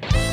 Bye. 0.00 0.27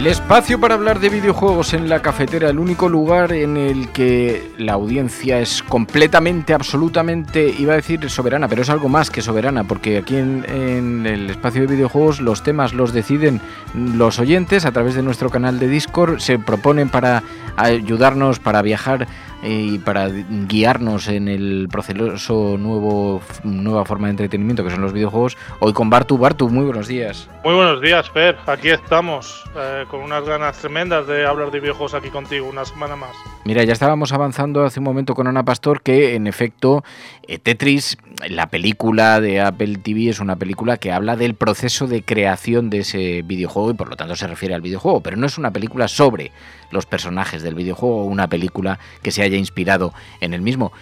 El 0.00 0.06
espacio 0.06 0.58
para 0.58 0.76
hablar 0.76 0.98
de 0.98 1.10
videojuegos 1.10 1.74
en 1.74 1.90
la 1.90 2.00
cafetera, 2.00 2.48
el 2.48 2.58
único 2.58 2.88
lugar 2.88 3.34
en 3.34 3.58
el 3.58 3.90
que 3.90 4.50
la 4.56 4.72
audiencia 4.72 5.40
es 5.40 5.62
completamente, 5.62 6.54
absolutamente, 6.54 7.54
iba 7.58 7.74
a 7.74 7.76
decir 7.76 8.08
soberana, 8.08 8.48
pero 8.48 8.62
es 8.62 8.70
algo 8.70 8.88
más 8.88 9.10
que 9.10 9.20
soberana, 9.20 9.64
porque 9.64 9.98
aquí 9.98 10.16
en, 10.16 10.46
en, 10.48 11.04
el 11.04 11.28
espacio 11.28 11.60
de 11.60 11.74
videojuegos 11.74 12.22
los 12.22 12.42
temas 12.42 12.72
los 12.72 12.94
deciden 12.94 13.42
los 13.74 14.18
oyentes 14.18 14.64
a 14.64 14.72
través 14.72 14.94
de 14.94 15.02
nuestro 15.02 15.28
canal 15.28 15.58
de 15.58 15.68
Discord, 15.68 16.20
se 16.20 16.38
proponen 16.38 16.88
para 16.88 17.22
ayudarnos, 17.58 18.38
para 18.38 18.62
viajar 18.62 19.06
y 19.42 19.78
para 19.78 20.08
guiarnos 20.08 21.08
en 21.08 21.28
el 21.28 21.68
proceso 21.70 22.56
nuevo, 22.58 23.20
nueva 23.42 23.84
forma 23.84 24.08
de 24.08 24.12
entretenimiento 24.12 24.64
que 24.64 24.70
son 24.70 24.82
los 24.82 24.92
videojuegos. 24.92 25.36
Hoy 25.60 25.72
con 25.72 25.90
Bartu. 25.90 26.18
Bartu, 26.18 26.48
muy 26.48 26.64
buenos 26.64 26.88
días. 26.88 27.28
Muy 27.44 27.54
buenos 27.54 27.80
días, 27.80 28.10
Per. 28.10 28.36
Aquí 28.46 28.68
estamos, 28.68 29.44
eh, 29.56 29.84
con 29.90 30.00
unas 30.00 30.24
ganas 30.24 30.58
tremendas 30.58 31.06
de 31.06 31.26
hablar 31.26 31.50
de 31.50 31.60
videojuegos 31.60 31.94
aquí 31.94 32.10
contigo 32.10 32.48
una 32.48 32.64
semana 32.64 32.96
más. 32.96 33.10
Mira, 33.44 33.64
ya 33.64 33.72
estábamos 33.72 34.12
avanzando 34.12 34.64
hace 34.64 34.80
un 34.80 34.84
momento 34.84 35.14
con 35.14 35.26
Ana 35.26 35.44
Pastor 35.44 35.82
que, 35.82 36.14
en 36.14 36.26
efecto, 36.26 36.84
eh, 37.26 37.38
Tetris, 37.38 37.96
la 38.28 38.48
película 38.48 39.20
de 39.20 39.40
Apple 39.40 39.78
TV, 39.82 40.08
es 40.08 40.20
una 40.20 40.36
película 40.36 40.76
que 40.76 40.92
habla 40.92 41.16
del 41.16 41.34
proceso 41.34 41.86
de 41.86 42.02
creación 42.02 42.70
de 42.70 42.78
ese 42.80 43.22
videojuego 43.22 43.70
y 43.70 43.74
por 43.74 43.88
lo 43.88 43.96
tanto 43.96 44.16
se 44.16 44.26
refiere 44.26 44.54
al 44.54 44.60
videojuego, 44.60 45.00
pero 45.00 45.16
no 45.16 45.26
es 45.26 45.38
una 45.38 45.52
película 45.52 45.88
sobre 45.88 46.32
los 46.70 46.86
personajes 46.86 47.42
del 47.42 47.54
videojuego 47.54 48.02
o 48.02 48.04
una 48.04 48.28
película 48.28 48.78
que 49.02 49.10
se 49.10 49.22
haya 49.22 49.36
inspirado 49.36 49.92
en 50.20 50.34
el 50.34 50.42
mismo. 50.42 50.72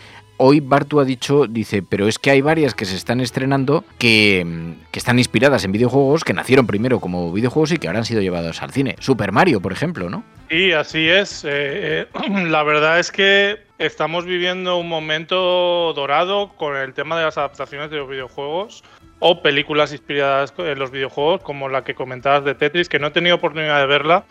Hoy 0.41 0.60
Bartu 0.60 1.00
ha 1.00 1.04
dicho, 1.04 1.47
dice, 1.48 1.82
pero 1.82 2.06
es 2.06 2.21
que 2.21 2.31
hay 2.31 2.41
varias 2.43 2.72
que 2.75 2.84
se 2.84 2.94
están 2.94 3.21
estrenando 3.21 3.84
que, 3.98 4.77
que, 4.93 4.98
están 5.00 5.19
inspiradas 5.19 5.65
en 5.65 5.72
videojuegos, 5.72 6.22
que 6.22 6.32
nacieron 6.32 6.65
primero 6.65 7.00
como 7.00 7.32
videojuegos 7.32 7.72
y 7.72 7.78
que 7.78 7.88
ahora 7.88 7.98
han 7.98 8.04
sido 8.04 8.22
llevados 8.22 8.62
al 8.62 8.71
cine. 8.71 8.94
Super 9.00 9.32
Mario, 9.32 9.60
por 9.60 9.72
ejemplo, 9.72 10.09
¿no? 10.09 10.22
Sí, 10.48 10.71
así 10.71 11.09
es. 11.09 11.44
Eh, 11.44 12.06
eh, 12.06 12.06
la 12.48 12.62
verdad 12.62 13.00
es 13.00 13.10
que 13.10 13.67
estamos 13.78 14.25
viviendo 14.25 14.77
un 14.77 14.89
momento 14.89 15.93
dorado 15.94 16.50
con 16.56 16.77
el 16.77 16.94
tema 16.94 17.16
de 17.16 17.25
las 17.25 17.39
adaptaciones 17.39 17.91
de 17.91 17.99
los 17.99 18.09
videojuegos 18.09 18.83
o 19.21 19.41
películas 19.41 19.93
inspiradas 19.93 20.53
en 20.59 20.78
los 20.78 20.91
videojuegos, 20.91 21.43
como 21.43 21.69
la 21.69 21.84
que 21.84 21.94
comentabas 21.94 22.44
de 22.44 22.55
Tetris, 22.55 22.89
que 22.89 22.99
no 22.99 23.09
he 23.09 23.11
tenido 23.12 23.37
oportunidad 23.37 23.81
de 23.81 23.87
verla, 23.87 24.25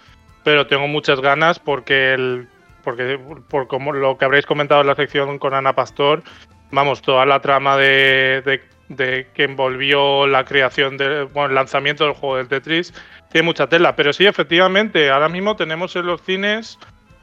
pero 0.43 0.67
tengo 0.67 0.87
muchas 0.87 1.21
ganas 1.21 1.59
porque 1.59 2.13
el 2.13 2.47
porque 2.83 3.19
por 3.49 3.67
como 3.67 3.91
lo 3.91 4.17
que 4.17 4.23
habréis 4.23 4.45
comentado 4.45 4.79
en 4.79 4.87
la 4.87 4.95
sección 4.95 5.39
con 5.39 5.53
Ana 5.53 5.73
Pastor, 5.73 6.23
vamos, 6.71 7.01
toda 7.01 7.25
la 7.25 7.41
trama 7.41 7.75
de, 7.75 8.61
de, 8.87 9.27
que 9.33 9.43
envolvió 9.43 10.25
la 10.25 10.45
creación 10.45 10.95
del 10.95 11.25
bueno, 11.25 11.49
el 11.49 11.55
lanzamiento 11.55 12.05
del 12.05 12.13
juego 12.13 12.37
del 12.37 12.47
Tetris 12.47 12.93
tiene 13.29 13.45
mucha 13.45 13.67
tela. 13.67 13.97
Pero 13.97 14.13
sí, 14.13 14.25
efectivamente, 14.25 15.09
ahora 15.09 15.27
mismo 15.27 15.57
tenemos 15.57 15.97
en 15.97 16.05
los 16.05 16.21
cines 16.21 16.79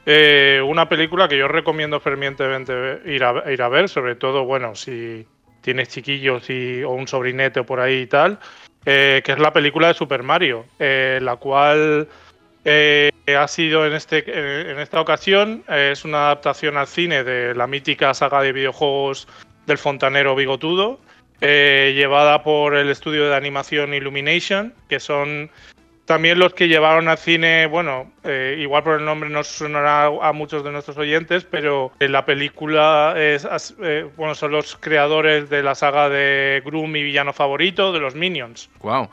eh, 0.06 0.60
una 0.64 0.88
película 0.88 1.28
que 1.28 1.38
yo 1.38 1.48
recomiendo 1.48 1.98
fervientemente 1.98 3.00
ir 3.06 3.24
a, 3.24 3.50
ir 3.50 3.62
a 3.62 3.68
ver, 3.68 3.88
sobre 3.88 4.14
todo, 4.16 4.44
bueno, 4.44 4.74
si 4.74 5.26
tienes 5.62 5.88
chiquillos 5.88 6.50
y, 6.50 6.82
o 6.82 6.90
un 6.90 7.08
sobrinete 7.08 7.62
por 7.62 7.80
ahí 7.80 8.02
y 8.02 8.06
tal, 8.06 8.38
eh, 8.84 9.22
que 9.24 9.32
es 9.32 9.38
la 9.38 9.52
película 9.52 9.88
de 9.88 9.94
Super 9.94 10.22
Mario, 10.22 10.66
eh, 10.78 11.18
la 11.22 11.36
cual 11.36 12.08
ha 12.66 13.48
sido 13.48 13.86
en, 13.86 13.92
este, 13.92 14.24
en 14.70 14.78
esta 14.78 15.00
ocasión, 15.00 15.64
es 15.68 16.04
una 16.04 16.26
adaptación 16.26 16.76
al 16.76 16.86
cine 16.86 17.22
de 17.22 17.54
la 17.54 17.66
mítica 17.66 18.14
saga 18.14 18.40
de 18.40 18.52
videojuegos 18.52 19.28
del 19.66 19.76
fontanero 19.76 20.34
bigotudo, 20.34 20.98
llevada 21.40 22.42
por 22.42 22.74
el 22.74 22.88
estudio 22.88 23.28
de 23.28 23.36
animación 23.36 23.92
Illumination, 23.92 24.72
que 24.88 24.98
son 24.98 25.50
también 26.04 26.38
los 26.38 26.54
que 26.54 26.68
llevaron 26.68 27.08
al 27.08 27.18
cine, 27.18 27.66
bueno, 27.66 28.12
eh, 28.24 28.56
igual 28.58 28.82
por 28.82 28.98
el 28.98 29.04
nombre 29.04 29.30
no 29.30 29.42
sonará 29.42 30.06
a 30.06 30.32
muchos 30.32 30.62
de 30.62 30.70
nuestros 30.70 30.96
oyentes, 30.98 31.44
pero 31.44 31.92
la 31.98 32.26
película 32.26 33.14
es, 33.16 33.46
eh, 33.82 34.06
bueno, 34.16 34.34
son 34.34 34.52
los 34.52 34.76
creadores 34.76 35.48
de 35.48 35.62
la 35.62 35.74
saga 35.74 36.08
de 36.08 36.62
Gru, 36.64 36.86
mi 36.86 37.02
villano 37.02 37.32
favorito, 37.32 37.92
de 37.92 38.00
los 38.00 38.14
Minions. 38.14 38.68
Wow 38.80 39.08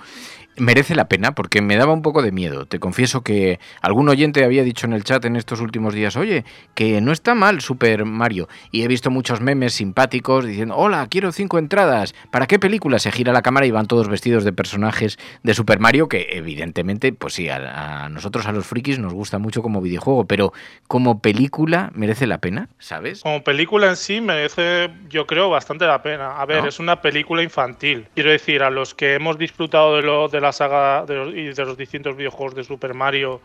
merece 0.58 0.96
la 0.96 1.08
pena 1.08 1.34
porque 1.34 1.62
me 1.62 1.78
daba 1.78 1.94
un 1.94 2.02
poco 2.02 2.22
de 2.22 2.32
miedo. 2.32 2.66
Te 2.66 2.80
confieso 2.80 3.22
que 3.22 3.60
algún 3.82 4.10
oyente 4.10 4.44
había 4.44 4.64
dicho 4.64 4.86
en 4.86 4.94
el 4.94 5.04
chat 5.04 5.24
en 5.26 5.36
estos 5.36 5.62
últimos 5.62 5.94
días, 5.94 6.16
oye, 6.16 6.46
que 6.76 7.02
no 7.02 7.12
está 7.12 7.36
mal 7.36 7.62
Super 7.62 8.06
Mario. 8.06 8.48
Y 8.72 8.84
he 8.84 8.88
visto 8.88 9.10
muchos 9.10 9.42
memes 9.42 9.74
simpáticos 9.74 10.46
diciendo, 10.46 10.76
hola, 10.76 11.08
quiero 11.10 11.32
cinco 11.32 11.58
entradas. 11.58 12.14
¿Para 12.32 12.48
qué 12.48 12.60
película? 12.60 13.00
Se 13.00 13.12
gira 13.12 13.34
la 13.34 13.42
cámara 13.42 13.66
y 13.66 13.72
van 13.72 13.88
todos 13.88 14.08
vestidos 14.08 14.44
de 14.44 14.54
personajes 14.54 15.18
de 15.44 15.54
Super 15.54 15.80
Mario, 15.80 16.10
que 16.10 16.28
evidentemente, 16.32 17.14
pues 17.14 17.34
sí, 17.34 17.50
a, 17.50 18.06
a 18.06 18.10
nosotros, 18.10 18.46
a 18.46 18.52
los 18.52 18.66
frikis, 18.66 19.00
nos 19.00 19.14
gusta 19.14 19.38
mucho 19.38 19.62
como 19.62 19.82
videojuego, 19.82 20.26
pero 20.26 20.54
como 20.88 21.22
película 21.22 21.92
merece 21.94 22.28
la 22.28 22.40
pena, 22.40 22.70
¿sabes? 22.80 23.22
Como 23.22 23.44
película 23.44 23.88
en 23.88 23.96
sí 23.96 24.22
merece, 24.22 24.90
yo 25.10 25.26
creo, 25.26 25.50
bastante 25.50 25.86
la 25.86 26.02
pena. 26.02 26.40
A 26.42 26.46
ver, 26.46 26.64
¿No? 26.64 26.70
es 26.70 26.80
una 26.80 27.02
película 27.02 27.44
infantil. 27.44 28.08
Quiero 28.14 28.32
decir, 28.32 28.64
a 28.64 28.70
los 28.70 28.94
que 28.94 29.16
hemos 29.16 29.38
disfrutado 29.38 29.96
de 29.96 30.04
lo 30.04 30.28
de 30.28 30.41
la 30.42 30.52
saga 30.52 31.06
de 31.06 31.16
los, 31.16 31.34
y 31.34 31.54
de 31.54 31.66
los 31.66 31.78
distintos 31.78 32.16
videojuegos 32.18 32.56
de 32.56 32.64
Super 32.64 32.94
Mario 32.94 33.42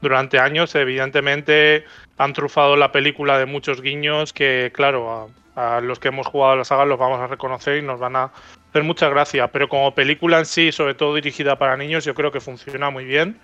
durante 0.00 0.38
años, 0.38 0.74
evidentemente 0.74 1.84
han 2.18 2.32
trufado 2.32 2.76
la 2.76 2.92
película 2.92 3.38
de 3.38 3.46
muchos 3.46 3.82
guiños 3.82 4.32
que, 4.32 4.70
claro, 4.74 5.30
a, 5.56 5.80
los 5.80 5.98
que 5.98 6.08
hemos 6.08 6.26
jugado 6.26 6.56
la 6.56 6.64
saga 6.64 6.84
los 6.84 6.98
vamos 6.98 7.20
a 7.20 7.26
reconocer 7.26 7.76
y 7.78 7.82
nos 7.82 8.00
van 8.00 8.16
a 8.16 8.30
hacer 8.70 8.82
mucha 8.82 9.08
gracia. 9.08 9.48
Pero 9.48 9.68
como 9.68 9.94
película 9.94 10.38
en 10.38 10.46
sí, 10.46 10.72
sobre 10.72 10.94
todo 10.94 11.14
dirigida 11.14 11.56
para 11.56 11.76
niños, 11.76 12.04
yo 12.04 12.14
creo 12.14 12.32
que 12.32 12.40
funciona 12.40 12.90
muy 12.90 13.04
bien. 13.04 13.38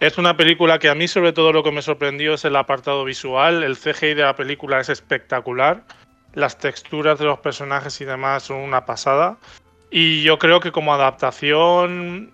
Es 0.00 0.16
una 0.16 0.36
película 0.36 0.78
que 0.78 0.88
a 0.88 0.94
mí 0.94 1.06
sobre 1.06 1.32
todo 1.32 1.52
lo 1.52 1.62
que 1.62 1.70
me 1.70 1.82
sorprendió 1.82 2.34
es 2.34 2.44
el 2.44 2.56
apartado 2.56 3.04
visual. 3.04 3.62
El 3.62 3.76
CGI 3.76 4.14
de 4.14 4.22
la 4.22 4.34
película 4.34 4.80
es 4.80 4.88
espectacular. 4.88 5.82
Las 6.32 6.58
texturas 6.58 7.18
de 7.18 7.26
los 7.26 7.38
personajes 7.40 8.00
y 8.00 8.04
demás 8.04 8.44
son 8.44 8.58
una 8.58 8.86
pasada. 8.86 9.36
Y 9.90 10.22
yo 10.22 10.38
creo 10.38 10.60
que 10.60 10.72
como 10.72 10.94
adaptación 10.94 12.32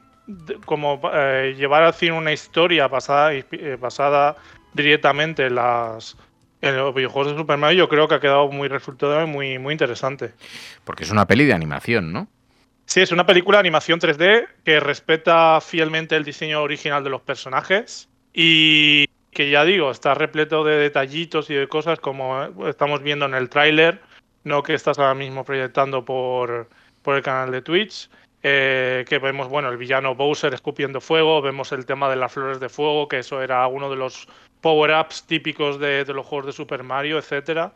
como 0.64 1.00
eh, 1.12 1.54
llevar 1.56 1.82
al 1.82 1.94
cine 1.94 2.12
una 2.12 2.32
historia 2.32 2.88
basada, 2.88 3.32
eh, 3.32 3.76
basada 3.80 4.36
directamente 4.74 5.46
en, 5.46 5.54
las, 5.54 6.16
en 6.60 6.76
los 6.76 6.94
videojuegos 6.94 7.32
de 7.32 7.38
Super 7.38 7.58
Mario, 7.58 7.78
yo 7.78 7.88
creo 7.88 8.08
que 8.08 8.16
ha 8.16 8.20
quedado 8.20 8.48
muy 8.48 8.68
resultado 8.68 9.22
y 9.22 9.26
muy, 9.26 9.58
muy 9.58 9.72
interesante. 9.72 10.32
Porque 10.84 11.04
es 11.04 11.10
una 11.10 11.26
peli 11.26 11.44
de 11.44 11.54
animación, 11.54 12.12
¿no? 12.12 12.28
Sí, 12.86 13.00
es 13.00 13.10
una 13.10 13.26
película 13.26 13.58
de 13.58 13.60
animación 13.60 13.98
3D 13.98 14.46
que 14.64 14.78
respeta 14.78 15.60
fielmente 15.60 16.14
el 16.16 16.24
diseño 16.24 16.62
original 16.62 17.02
de 17.02 17.10
los 17.10 17.20
personajes 17.20 18.08
y 18.32 19.06
que 19.32 19.50
ya 19.50 19.64
digo, 19.64 19.90
está 19.90 20.14
repleto 20.14 20.64
de 20.64 20.76
detallitos 20.76 21.50
y 21.50 21.54
de 21.54 21.68
cosas 21.68 21.98
como 21.98 22.44
estamos 22.68 23.02
viendo 23.02 23.26
en 23.26 23.34
el 23.34 23.50
tráiler, 23.50 24.00
no 24.44 24.62
que 24.62 24.74
estás 24.74 24.98
ahora 24.98 25.14
mismo 25.14 25.44
proyectando 25.44 26.04
por, 26.04 26.68
por 27.02 27.16
el 27.16 27.22
canal 27.22 27.50
de 27.50 27.60
Twitch. 27.60 28.08
Eh, 28.48 29.04
que 29.08 29.18
vemos, 29.18 29.48
bueno, 29.48 29.70
el 29.70 29.76
villano 29.76 30.14
Bowser 30.14 30.54
escupiendo 30.54 31.00
fuego, 31.00 31.42
vemos 31.42 31.72
el 31.72 31.84
tema 31.84 32.08
de 32.08 32.14
las 32.14 32.30
flores 32.30 32.60
de 32.60 32.68
fuego, 32.68 33.08
que 33.08 33.18
eso 33.18 33.42
era 33.42 33.66
uno 33.66 33.90
de 33.90 33.96
los 33.96 34.28
power-ups 34.60 35.26
típicos 35.26 35.80
de, 35.80 36.04
de, 36.04 36.14
los 36.14 36.24
juegos 36.24 36.46
de 36.46 36.52
Super 36.52 36.84
Mario, 36.84 37.18
etcétera. 37.18 37.72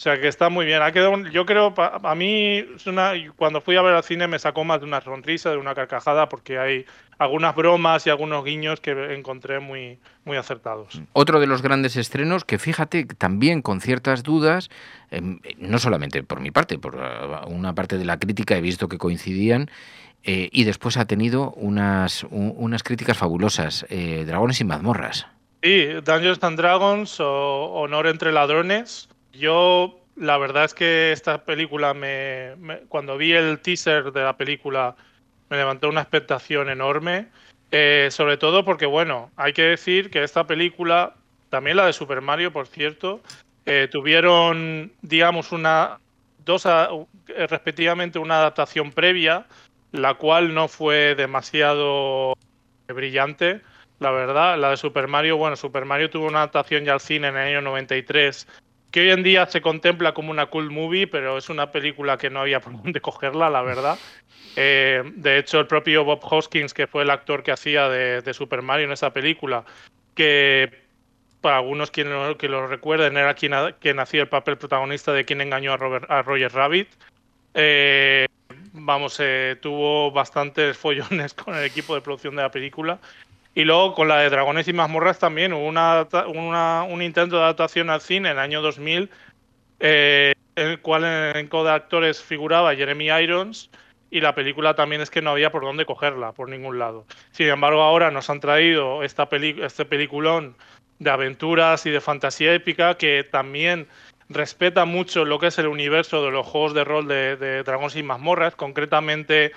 O 0.00 0.02
sea 0.02 0.18
que 0.18 0.28
está 0.28 0.48
muy 0.48 0.64
bien. 0.64 0.80
Ha 0.80 0.92
quedado, 0.92 1.14
yo 1.26 1.44
creo, 1.44 1.74
a 1.76 2.14
mí 2.14 2.64
una, 2.86 3.12
cuando 3.36 3.60
fui 3.60 3.76
a 3.76 3.82
ver 3.82 3.92
al 3.92 4.02
cine 4.02 4.28
me 4.28 4.38
sacó 4.38 4.64
más 4.64 4.80
de 4.80 4.86
una 4.86 5.02
sonrisa, 5.02 5.50
de 5.50 5.58
una 5.58 5.74
carcajada, 5.74 6.26
porque 6.30 6.58
hay 6.58 6.86
algunas 7.18 7.54
bromas 7.54 8.06
y 8.06 8.08
algunos 8.08 8.42
guiños 8.42 8.80
que 8.80 8.92
encontré 9.14 9.60
muy, 9.60 9.98
muy 10.24 10.38
acertados. 10.38 10.98
Otro 11.12 11.38
de 11.38 11.46
los 11.46 11.60
grandes 11.60 11.96
estrenos 11.96 12.46
que 12.46 12.58
fíjate 12.58 13.04
también 13.04 13.60
con 13.60 13.82
ciertas 13.82 14.22
dudas, 14.22 14.70
eh, 15.10 15.20
no 15.58 15.78
solamente 15.78 16.22
por 16.22 16.40
mi 16.40 16.50
parte, 16.50 16.78
por 16.78 16.96
uh, 16.96 17.46
una 17.50 17.74
parte 17.74 17.98
de 17.98 18.06
la 18.06 18.18
crítica 18.18 18.56
he 18.56 18.62
visto 18.62 18.88
que 18.88 18.96
coincidían. 18.96 19.70
Eh, 20.22 20.48
y 20.50 20.64
después 20.64 20.96
ha 20.96 21.04
tenido 21.04 21.50
unas, 21.50 22.24
un, 22.24 22.54
unas 22.56 22.82
críticas 22.82 23.18
fabulosas, 23.18 23.84
eh, 23.90 24.24
Dragones 24.26 24.62
y 24.62 24.64
mazmorras. 24.64 25.26
Sí, 25.62 25.88
Dungeons 26.02 26.42
and 26.42 26.56
Dragons 26.56 27.20
o 27.20 27.66
Honor 27.74 28.06
entre 28.06 28.32
ladrones 28.32 29.10
yo, 29.32 30.00
la 30.16 30.38
verdad 30.38 30.64
es 30.64 30.74
que 30.74 31.12
esta 31.12 31.44
película, 31.44 31.94
me, 31.94 32.54
cuando 32.88 33.16
vi 33.16 33.32
el 33.32 33.60
teaser 33.60 34.12
de 34.12 34.22
la 34.22 34.36
película, 34.36 34.96
me 35.48 35.56
levantó 35.56 35.88
una 35.88 36.02
expectación 36.02 36.68
enorme. 36.68 37.28
Eh, 37.72 38.08
sobre 38.10 38.36
todo 38.36 38.64
porque, 38.64 38.86
bueno, 38.86 39.30
hay 39.36 39.52
que 39.52 39.62
decir 39.62 40.10
que 40.10 40.24
esta 40.24 40.46
película, 40.46 41.14
también 41.50 41.76
la 41.76 41.86
de 41.86 41.92
Super 41.92 42.20
Mario, 42.20 42.52
por 42.52 42.66
cierto, 42.66 43.20
eh, 43.66 43.88
tuvieron, 43.90 44.92
digamos, 45.02 45.52
una 45.52 45.98
dos, 46.44 46.66
eh, 46.66 47.46
respectivamente, 47.48 48.18
una 48.18 48.38
adaptación 48.38 48.90
previa, 48.90 49.46
la 49.92 50.14
cual 50.14 50.52
no 50.54 50.66
fue 50.66 51.14
demasiado 51.14 52.34
brillante. 52.88 53.60
La 54.00 54.10
verdad, 54.10 54.58
la 54.58 54.70
de 54.70 54.76
Super 54.76 55.06
Mario, 55.06 55.36
bueno, 55.36 55.56
Super 55.56 55.84
Mario 55.84 56.10
tuvo 56.10 56.26
una 56.26 56.38
adaptación 56.38 56.84
ya 56.84 56.94
al 56.94 57.00
cine 57.00 57.28
en 57.28 57.36
el 57.36 57.48
año 57.48 57.60
93 57.60 58.48
que 58.90 59.00
hoy 59.00 59.10
en 59.10 59.22
día 59.22 59.46
se 59.46 59.60
contempla 59.60 60.12
como 60.14 60.30
una 60.30 60.46
cool 60.46 60.70
movie, 60.70 61.06
pero 61.06 61.38
es 61.38 61.48
una 61.48 61.70
película 61.70 62.18
que 62.18 62.30
no 62.30 62.40
había 62.40 62.60
por 62.60 62.72
dónde 62.82 63.00
cogerla, 63.00 63.50
la 63.50 63.62
verdad. 63.62 63.98
Eh, 64.56 65.02
de 65.14 65.38
hecho, 65.38 65.60
el 65.60 65.66
propio 65.66 66.04
Bob 66.04 66.20
Hoskins, 66.22 66.74
que 66.74 66.86
fue 66.86 67.02
el 67.02 67.10
actor 67.10 67.42
que 67.42 67.52
hacía 67.52 67.88
de, 67.88 68.34
Super 68.34 68.62
Mario 68.62 68.86
en 68.86 68.92
esa 68.92 69.12
película, 69.12 69.64
que 70.14 70.72
para 71.40 71.58
algunos 71.58 71.90
lo, 71.96 72.36
que 72.36 72.48
lo 72.48 72.66
recuerden 72.66 73.16
era 73.16 73.34
quien, 73.34 73.54
hacía 73.54 74.22
el 74.22 74.28
papel 74.28 74.58
protagonista 74.58 75.12
de 75.12 75.24
quien 75.24 75.40
engañó 75.40 75.72
a 75.72 76.22
Roger 76.22 76.52
Rabbit. 76.52 76.88
Eh, 77.54 78.26
vamos, 78.72 79.18
eh, 79.20 79.56
tuvo 79.60 80.10
bastantes 80.10 80.76
follones 80.76 81.34
con 81.34 81.54
el 81.54 81.64
equipo 81.64 81.94
de 81.94 82.00
producción 82.00 82.36
de 82.36 82.42
la 82.42 82.50
película 82.50 82.98
y 83.54 83.64
luego 83.64 83.94
con 83.94 84.08
la 84.08 84.18
de 84.18 84.30
Dragones 84.30 84.68
y 84.68 84.72
Mazmorras 84.72 85.18
también 85.18 85.52
hubo 85.52 85.66
una, 85.66 86.82
un 86.84 87.02
intento 87.02 87.36
de 87.36 87.42
adaptación 87.42 87.90
al 87.90 88.00
cine 88.00 88.30
en 88.30 88.36
el 88.36 88.38
año 88.38 88.62
2000, 88.62 89.10
eh, 89.80 90.32
en 90.56 90.68
el 90.68 90.80
cual 90.80 91.04
en 91.04 91.10
el 91.10 91.30
elenco 91.30 91.64
de 91.64 91.70
actores 91.72 92.22
figuraba 92.22 92.74
Jeremy 92.74 93.06
Irons 93.06 93.70
y 94.10 94.20
la 94.20 94.34
película 94.34 94.74
también 94.74 95.00
es 95.00 95.10
que 95.10 95.22
no 95.22 95.30
había 95.30 95.50
por 95.50 95.62
dónde 95.62 95.86
cogerla, 95.86 96.32
por 96.32 96.48
ningún 96.48 96.78
lado. 96.78 97.06
Sin 97.30 97.48
embargo, 97.48 97.82
ahora 97.82 98.10
nos 98.10 98.28
han 98.30 98.40
traído 98.40 99.02
esta 99.02 99.28
este 99.32 99.84
peliculón 99.84 100.56
de 100.98 101.10
aventuras 101.10 101.86
y 101.86 101.90
de 101.90 102.00
fantasía 102.00 102.54
épica 102.54 102.96
que 102.96 103.24
también 103.24 103.88
respeta 104.28 104.84
mucho 104.84 105.24
lo 105.24 105.38
que 105.38 105.48
es 105.48 105.58
el 105.58 105.66
universo 105.66 106.24
de 106.24 106.30
los 106.30 106.46
juegos 106.46 106.74
de 106.74 106.84
rol 106.84 107.08
de, 107.08 107.36
de 107.36 107.62
Dragones 107.62 107.96
y 107.96 108.02
Mazmorras, 108.02 108.54
concretamente 108.54 109.52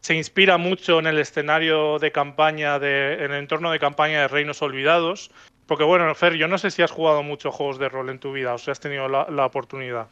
se 0.00 0.14
inspira 0.14 0.58
mucho 0.58 0.98
en 0.98 1.06
el 1.06 1.18
escenario 1.18 1.98
de 1.98 2.12
campaña, 2.12 2.78
de, 2.78 3.24
en 3.24 3.32
el 3.32 3.38
entorno 3.38 3.70
de 3.70 3.78
campaña 3.78 4.20
de 4.22 4.28
Reinos 4.28 4.62
Olvidados. 4.62 5.30
Porque 5.66 5.84
bueno, 5.84 6.14
Fer, 6.14 6.34
yo 6.34 6.48
no 6.48 6.56
sé 6.56 6.70
si 6.70 6.82
has 6.82 6.90
jugado 6.90 7.22
muchos 7.22 7.54
juegos 7.54 7.78
de 7.78 7.88
rol 7.88 8.08
en 8.08 8.18
tu 8.18 8.32
vida 8.32 8.54
o 8.54 8.58
si 8.58 8.70
has 8.70 8.80
tenido 8.80 9.08
la, 9.08 9.26
la 9.30 9.44
oportunidad. 9.44 10.08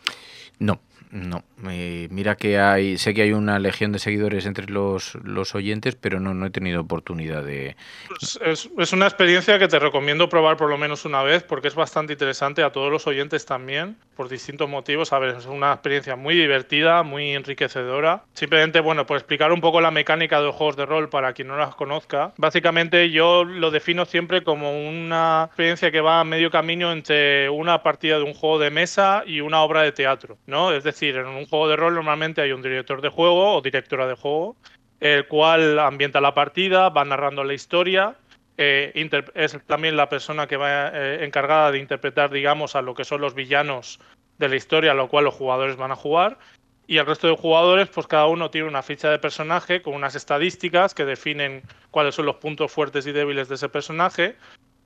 No, 0.58 0.80
no, 1.16 1.44
eh, 1.70 2.08
mira 2.10 2.36
que 2.36 2.58
hay, 2.58 2.98
sé 2.98 3.14
que 3.14 3.22
hay 3.22 3.32
una 3.32 3.58
legión 3.58 3.90
de 3.90 3.98
seguidores 3.98 4.44
entre 4.44 4.66
los, 4.66 5.14
los 5.24 5.54
oyentes, 5.54 5.96
pero 5.96 6.20
no, 6.20 6.34
no 6.34 6.46
he 6.46 6.50
tenido 6.50 6.82
oportunidad 6.82 7.42
de... 7.42 7.74
Pues 8.08 8.38
es, 8.44 8.68
es, 8.76 8.92
una 8.92 9.06
experiencia 9.06 9.58
que 9.58 9.66
te 9.66 9.78
recomiendo 9.78 10.28
probar 10.28 10.58
por 10.58 10.68
lo 10.68 10.76
menos 10.76 11.06
una 11.06 11.22
vez, 11.22 11.42
porque 11.42 11.68
es 11.68 11.74
bastante 11.74 12.12
interesante 12.12 12.62
a 12.62 12.70
todos 12.70 12.92
los 12.92 13.06
oyentes 13.06 13.46
también, 13.46 13.96
por 14.14 14.28
distintos 14.28 14.68
motivos. 14.68 15.12
A 15.12 15.18
ver, 15.18 15.36
es 15.36 15.46
una 15.46 15.72
experiencia 15.72 16.16
muy 16.16 16.34
divertida, 16.34 17.02
muy 17.02 17.30
enriquecedora. 17.30 18.24
Simplemente, 18.34 18.80
bueno, 18.80 19.06
por 19.06 19.16
explicar 19.16 19.52
un 19.52 19.60
poco 19.62 19.80
la 19.80 19.90
mecánica 19.90 20.38
de 20.38 20.46
los 20.46 20.54
juegos 20.54 20.76
de 20.76 20.84
rol 20.84 21.08
para 21.08 21.32
quien 21.32 21.48
no 21.48 21.56
las 21.56 21.74
conozca, 21.74 22.34
básicamente 22.36 23.10
yo 23.10 23.44
lo 23.44 23.70
defino 23.70 24.04
siempre 24.04 24.42
como 24.42 24.86
una 24.86 25.44
experiencia 25.46 25.90
que 25.90 26.00
va 26.00 26.20
a 26.20 26.24
medio 26.24 26.50
camino 26.50 26.92
entre 26.92 27.48
una 27.48 27.82
partida 27.82 28.19
de 28.19 28.24
un 28.24 28.34
juego 28.34 28.58
de 28.58 28.70
mesa 28.70 29.22
y 29.26 29.40
una 29.40 29.62
obra 29.62 29.82
de 29.82 29.92
teatro, 29.92 30.36
¿no? 30.46 30.72
Es 30.72 30.84
decir, 30.84 31.06
en 31.14 31.26
un 31.26 31.47
juego 31.47 31.69
de 31.69 31.76
rol 31.76 31.94
normalmente 31.94 32.41
hay 32.41 32.53
un 32.53 32.62
director 32.62 33.00
de 33.00 33.08
juego 33.08 33.55
o 33.55 33.61
directora 33.61 34.06
de 34.06 34.14
juego, 34.14 34.56
el 35.00 35.26
cual 35.29 35.79
ambienta 35.79 36.20
la 36.20 36.35
partida, 36.35 36.88
va 36.88 37.05
narrando 37.05 37.44
la 37.44 37.55
historia, 37.55 38.17
eh, 38.58 38.93
es 39.35 39.58
también 39.67 39.97
la 39.97 40.08
persona 40.08 40.47
que 40.47 40.56
va 40.56 40.88
eh, 40.88 41.25
encargada 41.25 41.70
de 41.70 41.79
interpretar, 41.79 42.31
digamos, 42.31 42.75
a 42.75 42.82
lo 42.82 42.94
que 42.94 43.05
son 43.05 43.20
los 43.20 43.35
villanos 43.35 44.00
de 44.38 44.49
la 44.49 44.56
historia, 44.56 44.93
a 44.93 44.94
lo 44.94 45.08
cual 45.08 45.25
los 45.25 45.35
jugadores 45.35 45.76
van 45.76 45.93
a 45.93 45.97
jugar. 45.97 46.38
Y 46.87 46.99
el 46.99 47.06
resto 47.06 47.26
de 47.26 47.37
jugadores, 47.37 47.88
pues 47.88 48.06
cada 48.06 48.26
uno 48.26 48.50
tiene 48.50 48.69
una 48.69 48.82
ficha 48.82 49.11
de 49.11 49.19
personaje 49.19 49.82
con 49.82 49.94
unas 49.94 50.14
estadísticas 50.14 50.94
que 50.94 51.05
definen 51.05 51.62
cuáles 51.91 52.14
son 52.14 52.26
los 52.26 52.37
puntos 52.37 52.70
fuertes 52.70 53.06
y 53.06 53.12
débiles 53.12 53.49
de 53.49 53.56
ese 53.56 53.69
personaje. 53.69 54.37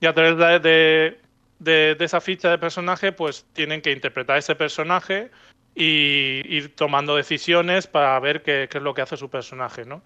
Y 0.01 0.07
a 0.07 0.15
través 0.15 0.63
de, 0.63 1.19
de, 1.59 1.95
de 1.95 2.05
esa 2.05 2.21
ficha 2.21 2.51
de 2.51 2.59
personaje, 2.59 3.13
pues 3.13 3.47
tienen 3.53 3.83
que 3.83 3.93
interpretar 3.93 4.39
ese 4.39 4.55
personaje, 4.55 5.31
y 5.75 6.43
ir 6.47 6.75
tomando 6.75 7.17
decisiones 7.17 7.87
para 7.87 8.19
ver 8.21 8.43
qué, 8.43 8.69
es 8.73 8.83
lo 8.83 8.95
que 8.95 9.03
hace 9.03 9.17
su 9.17 9.31
personaje, 9.31 9.85
¿no? 9.85 10.03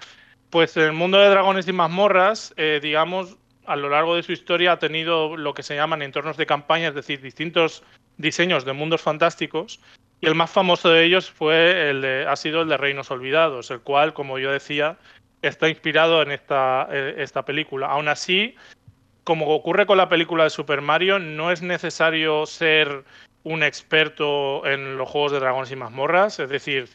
Pues 0.51 0.77
en 0.77 0.85
el 0.85 0.93
mundo 0.93 1.19
de 1.19 1.29
dragones 1.29 1.67
y 1.67 1.73
mazmorras, 1.73 2.55
eh, 2.57 2.81
digamos, 2.83 3.39
a 3.67 3.77
lo 3.77 3.89
largo 3.89 4.15
de 4.15 4.23
su 4.23 4.33
historia 4.33 4.73
ha 4.73 4.79
tenido 4.79 5.37
lo 5.37 5.55
que 5.55 5.63
se 5.63 5.75
llaman 5.75 6.03
entornos 6.03 6.37
de 6.37 6.47
campaña, 6.47 6.89
es 6.89 6.94
decir, 6.94 7.21
distintos 7.21 7.83
diseños 8.19 8.65
de 8.65 8.73
mundos 8.73 9.03
fantásticos, 9.03 9.81
y 10.21 10.27
el 10.27 10.35
más 10.35 10.51
famoso 10.51 10.91
de 10.91 11.05
ellos 11.05 11.31
fue 11.31 11.91
el 11.91 12.03
de, 12.03 12.27
ha 12.29 12.37
sido 12.37 12.63
el 12.63 12.69
de 12.69 12.77
Reinos 12.77 13.11
Olvidados, 13.11 13.71
el 13.71 13.81
cual, 13.81 14.15
como 14.15 14.39
yo 14.39 14.53
decía, 14.53 14.97
está 15.43 15.69
inspirado 15.69 16.23
en 16.23 16.31
esta, 16.31 16.89
eh, 16.91 17.17
esta 17.19 17.44
película. 17.44 17.89
Aún 17.89 18.09
así, 18.09 18.55
como 19.25 19.49
ocurre 19.49 19.87
con 19.87 19.99
la 19.99 20.09
película 20.09 20.44
de 20.44 20.51
Super 20.51 20.81
Mario, 20.81 21.19
no 21.19 21.51
es 21.51 21.63
necesario 21.63 22.47
ser 22.47 23.05
un 23.44 23.63
experto 23.63 24.67
en 24.67 24.96
los 24.96 25.08
juegos 25.08 25.32
de 25.32 25.41
dragones 25.41 25.70
y 25.70 25.77
mazmorras, 25.77 26.41
es 26.41 26.48
decir, 26.48 26.89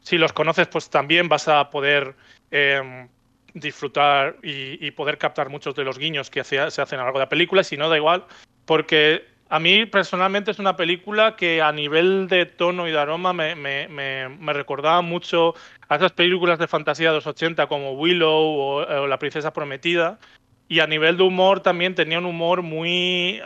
si 0.00 0.18
los 0.18 0.32
conoces, 0.32 0.68
pues 0.68 0.88
también 0.88 1.28
vas 1.28 1.48
a 1.48 1.70
poder 1.70 2.14
eh, 2.50 3.08
disfrutar 3.52 4.36
y, 4.42 4.90
poder 4.92 5.18
captar 5.18 5.48
muchos 5.48 5.74
de 5.74 5.84
los 5.84 5.98
guiños 5.98 6.30
que 6.30 6.44
se 6.44 6.60
hacen 6.60 6.98
a 6.98 7.02
lo 7.02 7.06
largo 7.06 7.18
de 7.18 7.24
la 7.24 7.28
película, 7.28 7.64
si 7.64 7.76
no, 7.76 7.88
da 7.88 7.96
igual, 7.96 8.24
porque 8.64 9.24
a 9.48 9.58
mí 9.58 9.86
personalmente 9.86 10.50
es 10.50 10.58
una 10.58 10.76
película 10.76 11.36
que 11.36 11.62
a 11.62 11.72
nivel 11.72 12.28
de 12.28 12.46
tono 12.46 12.86
y 12.86 12.92
de 12.92 12.98
aroma 12.98 13.32
me, 13.32 14.52
recordaba 14.52 15.02
mucho 15.02 15.54
a 15.88 15.96
esas 15.96 16.12
películas 16.12 16.58
de 16.58 16.68
fantasía 16.68 17.10
de 17.10 17.16
los 17.16 17.26
80 17.26 17.66
como 17.66 17.92
Willow 17.92 18.30
o 18.30 19.06
La 19.06 19.18
Princesa 19.18 19.52
Prometida, 19.52 20.18
y 20.68 20.80
a 20.80 20.86
nivel 20.86 21.16
de 21.16 21.22
humor 21.22 21.60
también 21.60 21.94
tenía 21.94 22.18
un 22.18 22.26
humor 22.26 22.62
muy 22.62 23.40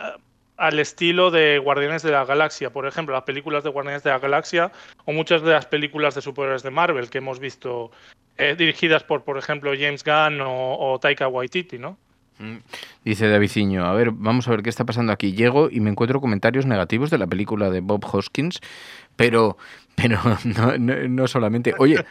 al 0.61 0.77
estilo 0.77 1.31
de 1.31 1.57
Guardianes 1.57 2.03
de 2.03 2.11
la 2.11 2.23
Galaxia, 2.23 2.69
por 2.69 2.85
ejemplo, 2.85 3.15
las 3.15 3.23
películas 3.23 3.63
de 3.63 3.71
Guardianes 3.71 4.03
de 4.03 4.11
la 4.11 4.19
Galaxia 4.19 4.71
o 5.05 5.11
muchas 5.11 5.41
de 5.41 5.49
las 5.49 5.65
películas 5.65 6.13
de 6.13 6.21
superhéroes 6.21 6.61
de 6.61 6.69
Marvel 6.69 7.09
que 7.09 7.17
hemos 7.17 7.39
visto 7.39 7.89
eh, 8.37 8.55
dirigidas 8.55 9.03
por, 9.03 9.23
por 9.23 9.39
ejemplo, 9.39 9.71
James 9.73 10.03
Gunn 10.03 10.39
o, 10.39 10.99
Taika 11.01 11.27
Waititi, 11.27 11.79
¿no? 11.79 11.97
Mm. 12.37 12.57
Dice 13.03 13.27
Daviciño, 13.27 13.85
a 13.85 13.93
ver, 13.93 14.11
vamos 14.11 14.47
a 14.47 14.51
ver 14.51 14.61
qué 14.61 14.69
está 14.69 14.85
pasando 14.85 15.11
aquí. 15.11 15.33
Llego 15.33 15.67
y 15.71 15.79
me 15.79 15.89
encuentro 15.89 16.21
comentarios 16.21 16.67
negativos 16.67 17.09
de 17.09 17.17
la 17.17 17.25
película 17.25 17.71
de 17.71 17.79
Bob 17.79 18.05
Hoskins, 18.11 18.59
pero, 19.15 19.57
pero 19.95 20.19
no, 20.77 21.27
solamente. 21.27 21.73
Oye, 21.79 22.05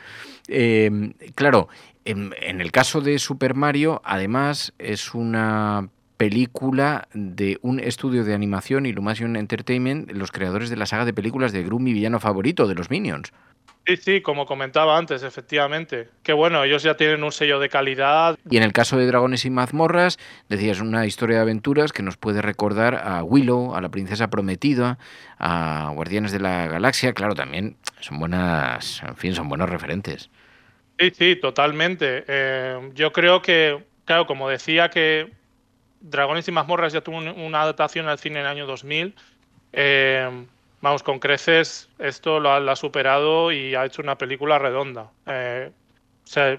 eh, 0.49 0.91
claro, 1.37 1.69
en, 2.05 2.35
en 2.43 2.61
el 2.61 2.73
caso 2.73 3.01
de 3.01 3.21
Super 3.21 3.55
Mario, 3.55 4.03
además 4.05 4.73
es 4.77 5.15
una 5.15 5.89
película 6.21 7.09
de 7.15 7.59
un 7.63 7.81
estudio 7.81 8.25
de 8.25 8.35
animación, 8.35 8.85
Illumination 8.85 9.37
Entertainment, 9.37 10.13
los 10.13 10.31
creadores 10.31 10.69
de 10.69 10.77
la 10.77 10.85
saga 10.85 11.07
de 11.07 11.15
películas 11.15 11.51
de 11.51 11.63
Gru, 11.63 11.79
mi 11.79 11.95
villano 11.95 12.21
favorito, 12.21 12.67
de 12.67 12.75
los 12.75 12.91
Minions. 12.91 13.33
Sí, 13.87 13.97
sí, 13.97 14.21
como 14.21 14.45
comentaba 14.45 14.99
antes, 14.99 15.23
efectivamente. 15.23 16.11
Que 16.23 16.35
bueno, 16.35 16.63
ellos 16.63 16.83
ya 16.83 16.95
tienen 16.95 17.25
un 17.25 17.33
sello 17.33 17.59
de 17.59 17.71
calidad. 17.71 18.39
Y 18.51 18.59
en 18.59 18.65
el 18.65 18.75
caso 18.75 18.99
de 18.99 19.07
Dragones 19.07 19.47
y 19.47 19.51
Mazmorras, 19.51 20.19
decías 20.51 20.83
una 20.83 21.07
historia 21.07 21.37
de 21.37 21.43
aventuras 21.43 21.91
que 21.91 22.03
nos 22.03 22.19
puede 22.19 22.43
recordar 22.43 22.97
a 22.97 23.25
Willow, 23.25 23.75
a 23.75 23.81
la 23.81 23.89
princesa 23.89 24.29
prometida, 24.29 24.99
a 25.39 25.91
Guardianes 25.95 26.33
de 26.33 26.41
la 26.41 26.67
Galaxia. 26.67 27.15
Claro, 27.15 27.35
también 27.35 27.79
son 28.01 28.19
buenas, 28.19 29.03
en 29.05 29.17
fin, 29.17 29.35
son 29.35 29.49
buenos 29.49 29.71
referentes. 29.71 30.29
Sí, 30.99 31.13
sí, 31.17 31.37
totalmente. 31.37 32.25
Eh, 32.29 32.91
yo 32.95 33.11
creo 33.11 33.41
que, 33.41 33.83
claro, 34.05 34.27
como 34.27 34.51
decía 34.51 34.91
que 34.91 35.40
Dragones 36.01 36.49
y 36.49 36.53
Mazmorras 36.53 36.93
ya 36.93 37.03
tuvo 37.03 37.19
una 37.19 37.63
adaptación 37.63 38.09
al 38.09 38.19
cine 38.19 38.41
en 38.41 38.47
el 38.47 38.51
año 38.51 38.67
2000. 38.67 39.15
Eh, 39.73 40.47
vamos, 40.81 41.03
con 41.03 41.19
creces 41.19 41.89
esto 41.99 42.41
lo 42.41 42.53
ha, 42.53 42.77
superado 42.77 43.53
y 43.53 43.75
ha 43.75 43.85
hecho 43.85 44.03
una 44.03 44.17
película 44.17 44.59
redonda. 44.59 45.11
Eh, 45.27 45.71
o 46.25 46.27
sea, 46.27 46.59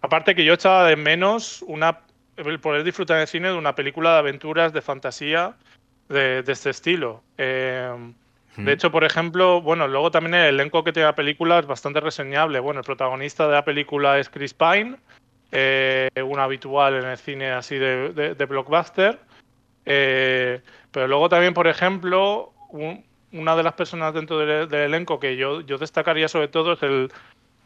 aparte 0.00 0.34
que 0.34 0.44
yo 0.44 0.54
echaba 0.54 0.86
de 0.86 0.96
menos 0.96 1.62
una 1.66 2.00
el 2.36 2.60
poder 2.60 2.82
disfrutar 2.82 3.16
en 3.18 3.22
el 3.22 3.28
cine 3.28 3.48
de 3.48 3.54
una 3.54 3.74
película 3.74 4.12
de 4.12 4.18
aventuras, 4.18 4.72
de 4.72 4.80
fantasía 4.80 5.54
de, 6.08 6.42
este 6.46 6.70
estilo. 6.70 7.22
Eh, 7.38 7.94
de 8.56 8.72
hecho, 8.72 8.90
por 8.90 9.04
ejemplo, 9.04 9.62
bueno, 9.62 9.88
luego 9.88 10.10
también 10.10 10.34
el 10.34 10.54
elenco 10.54 10.84
que 10.84 10.92
tiene 10.92 11.06
la 11.06 11.14
película 11.14 11.58
es 11.58 11.66
bastante 11.66 12.00
reseñable. 12.00 12.60
Bueno, 12.60 12.80
el 12.80 12.86
protagonista 12.86 13.46
de 13.46 13.52
la 13.52 13.64
película 13.64 14.18
es 14.18 14.28
Chris 14.28 14.52
Pine, 14.52 14.96
eh, 15.52 16.10
un 16.26 16.40
habitual 16.40 16.94
en 16.94 17.04
el 17.04 17.18
cine 17.18 17.52
así 17.52 17.78
de, 17.78 18.46
blockbuster. 18.48 19.20
pero 19.84 21.06
luego 21.06 21.28
también, 21.28 21.54
por 21.54 21.68
ejemplo, 21.68 22.52
un, 22.70 23.04
una 23.32 23.56
de 23.56 23.62
las 23.62 23.74
personas 23.74 24.14
dentro 24.14 24.38
del, 24.38 24.72
elenco 24.72 25.18
que 25.18 25.36
yo, 25.36 25.60
yo, 25.62 25.78
destacaría 25.78 26.28
sobre 26.28 26.48
todo 26.48 26.74
es 26.74 26.82
el, 26.82 27.10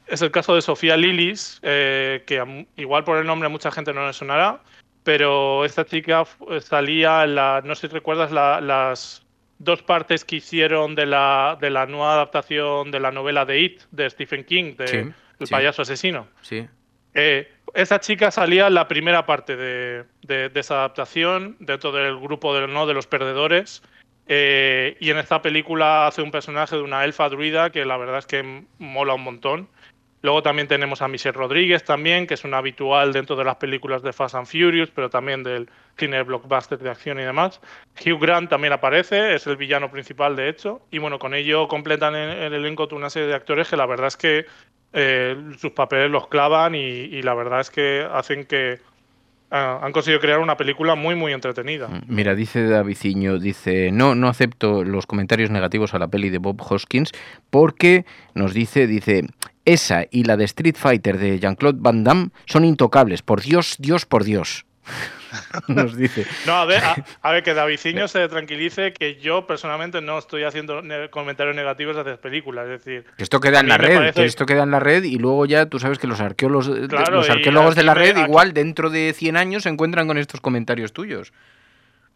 es 0.07 0.23
el 0.23 0.31
caso 0.31 0.55
de 0.55 0.63
Sofía 0.63 0.97
Lilis, 0.97 1.59
eh, 1.63 2.23
que 2.27 2.67
igual 2.77 3.05
por 3.05 3.19
el 3.19 3.27
nombre 3.27 3.49
mucha 3.49 3.71
gente 3.71 3.93
no 3.93 4.07
le 4.07 4.13
sonará, 4.13 4.61
pero 5.03 5.65
esta 5.65 5.85
chica 5.85 6.25
salía 6.61 7.25
en 7.25 7.35
la, 7.35 7.63
no 7.65 7.75
sé 7.75 7.89
si 7.89 7.95
recuerdas 7.95 8.31
las 8.33 9.25
dos 9.59 9.83
partes 9.83 10.25
que 10.25 10.37
hicieron 10.37 10.95
de 10.95 11.07
la, 11.07 11.57
de 11.61 11.71
la 11.71 11.87
nueva 11.87 12.15
adaptación 12.15 12.91
de 12.91 13.01
la 13.01 13.11
novela 13.11 13.45
de 13.45 13.61
It, 13.61 13.83
de 13.91 14.09
Stephen 14.11 14.45
King, 14.45 14.77
de 14.77 15.13
El 15.39 15.49
payaso 15.49 15.83
asesino. 15.83 16.29
Sí. 16.43 16.67
Eh, 17.17 17.51
esa 17.73 17.99
chica 17.99 18.31
salía 18.31 18.67
en 18.67 18.75
la 18.75 18.89
primera 18.89 19.25
parte 19.25 19.57
de, 19.57 20.05
de, 20.23 20.51
esa 20.55 20.77
adaptación, 20.77 21.57
dentro 21.61 21.91
del 21.91 22.19
grupo 22.21 22.55
de, 22.55 22.69
¿no? 22.69 22.87
de 22.87 22.93
los 22.93 23.07
perdedores. 23.07 23.83
Eh, 24.29 24.97
y 25.01 25.11
en 25.11 25.19
esta 25.19 25.41
película 25.41 26.07
hace 26.07 26.21
un 26.21 26.31
personaje 26.31 26.77
de 26.77 26.83
una 26.83 27.05
elfa 27.05 27.29
druida 27.29 27.71
que 27.71 27.85
la 27.85 27.97
verdad 27.97 28.19
es 28.19 28.27
que 28.27 28.65
mola 28.79 29.15
un 29.15 29.23
montón. 29.23 29.69
Luego 30.21 30.43
también 30.43 30.69
tenemos 30.69 31.01
a 31.03 31.09
Michelle 31.09 31.37
Rodríguez 31.37 31.85
también, 31.85 32.27
que 32.27 32.35
es 32.35 32.45
una 32.45 32.59
habitual 32.59 33.13
dentro 33.13 33.37
de 33.37 33.45
las 33.45 33.57
películas 33.57 34.03
de 34.03 34.13
Fast 34.13 34.35
and 34.35 34.47
Furious, 34.47 34.91
pero 34.91 35.09
también 35.09 35.43
del 35.43 35.71
cine 35.97 36.23
blockbuster 36.23 36.79
de 36.79 36.91
acción 36.91 37.21
y 37.21 37.23
demás. 37.23 37.61
Hugh 38.05 38.21
Grant 38.21 38.51
también 38.51 38.73
aparece, 38.73 39.35
es 39.35 39.47
el 39.47 39.57
villano 39.57 39.91
principal 39.91 40.35
de 40.37 40.49
hecho. 40.49 40.83
Y 40.91 40.99
bueno, 40.99 41.19
con 41.19 41.33
ello 41.33 41.69
completan 41.69 42.15
el 42.15 42.53
elenco 42.53 42.89
una 42.93 43.09
serie 43.09 43.29
de 43.29 43.35
actores 43.35 43.69
que 43.69 43.77
la 43.77 43.87
verdad 43.87 44.09
es 44.09 44.17
que 44.17 44.47
eh, 44.97 45.37
sus 45.59 45.71
papeles 45.71 46.11
los 46.11 46.27
clavan 46.27 46.75
y 46.75 47.23
la 47.23 47.35
verdad 47.35 47.61
es 47.61 47.71
que 47.71 48.05
hacen 48.11 48.45
que 48.47 48.81
Ah, 49.49 49.79
han 49.81 49.93
conseguido 49.93 50.21
crear 50.21 50.41
una 50.41 50.57
película 50.57 50.97
muy 50.97 51.15
muy 51.15 51.33
entretenida. 51.33 51.87
Mm, 51.87 52.03
mira, 52.09 52.35
dice 52.35 52.67
Daviciño, 52.67 53.39
dice, 53.39 53.93
no, 53.93 54.17
no 54.17 54.29
acepto 54.29 54.83
los 54.83 55.07
comentarios 55.07 55.51
negativos 55.51 55.95
a 55.95 56.01
la 56.01 56.09
peli 56.09 56.31
de 56.31 56.39
Bob 56.39 56.61
Hoskins 56.69 57.13
porque 57.49 58.05
nos 58.35 58.55
dice, 58.55 58.89
dice, 58.89 59.25
esa 59.65 60.05
y 60.11 60.25
la 60.25 60.37
de 60.37 60.45
Street 60.45 60.75
Fighter 60.77 61.17
de 61.19 61.39
Jean-Claude 61.39 61.79
Van 61.81 62.03
Damme 62.03 62.31
son 62.47 62.65
intocables, 62.65 63.23
por 63.23 63.41
Dios, 63.41 63.77
Dios, 63.79 64.05
por 64.05 64.25
Dios. 64.25 64.67
nos 65.69 65.97
dice. 65.97 66.27
No, 66.47 66.55
a 66.55 66.65
ver, 66.65 66.83
a, 67.23 67.33
ver 67.33 67.43
que 67.43 67.55
Davidciño 67.55 68.09
se 68.09 68.27
tranquilice 68.29 68.93
que 68.93 69.17
yo 69.17 69.47
personalmente 69.47 70.01
no 70.01 70.19
estoy 70.19 70.45
haciendo 70.45 70.83
comentarios 71.11 71.57
negativos 71.57 71.97
hacia 71.97 72.17
películas, 72.17 72.69
es 72.69 72.85
decir, 72.85 73.05
esto 73.19 73.41
queda 73.41 73.61
en 73.61 73.69
la 73.69 73.79
red, 73.79 74.19
esto 74.19 74.47
queda 74.47 74.63
en 74.63 74.71
la 74.71 74.81
red 74.81 75.05
y 75.05 75.19
luego 75.19 75.47
ya 75.47 75.67
tú 75.67 75.79
sabes 75.79 75.99
que 75.99 76.07
los 76.07 76.21
arqueólogos, 76.21 76.69
los 76.69 77.31
arqueólogos 77.31 77.75
de 77.75 77.83
la 77.83 77.95
red 77.95 78.17
igual 78.17 78.53
dentro 78.53 78.91
de 78.91 79.13
100 79.13 79.37
años 79.37 79.63
se 79.65 79.69
encuentran 79.69 80.07
con 80.07 80.19
estos 80.19 80.41
comentarios 80.41 80.93
tuyos. 80.93 81.33